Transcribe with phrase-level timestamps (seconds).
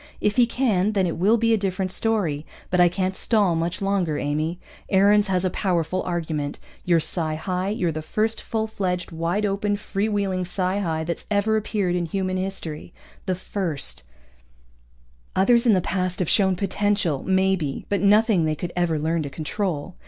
[0.19, 2.43] If he can, then it will be a different story.
[2.71, 4.59] But I can't stall much longer, Amy.
[4.89, 6.57] Aarons has a powerful argument.
[6.83, 7.69] You're psi high.
[7.69, 12.07] You're the first full fledged, wide open, free wheeling psi high that's ever appeared in
[12.07, 12.95] human history.
[13.27, 14.01] The first.
[15.35, 19.29] Others in the past have shown potential, maybe, but nothing they could ever learn to
[19.29, 19.93] control.